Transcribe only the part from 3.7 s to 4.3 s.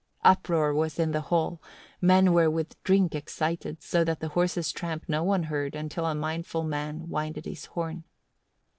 so that the